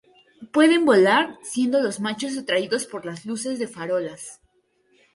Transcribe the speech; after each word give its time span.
Pueden 0.51 0.83
volar, 0.85 1.37
siendo 1.43 1.79
los 1.79 1.99
machos 1.99 2.35
atraídos 2.35 2.87
por 2.87 3.05
las 3.05 3.23
luces 3.27 3.59
de 3.59 3.67
farolas. 3.67 4.41